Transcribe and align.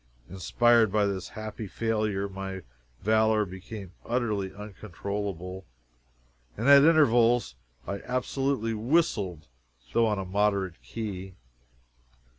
Inspired 0.27 0.91
by 0.91 1.05
this 1.05 1.29
happy 1.37 1.67
failure, 1.67 2.27
my 2.27 2.63
valor 3.01 3.45
became 3.45 3.91
utterly 4.03 4.51
uncontrollable, 4.51 5.67
and 6.57 6.67
at 6.67 6.83
intervals 6.83 7.53
I 7.85 7.99
absolutely 7.99 8.73
whistled, 8.73 9.47
though 9.93 10.07
on 10.07 10.17
a 10.17 10.25
moderate 10.25 10.81
key. 10.81 11.35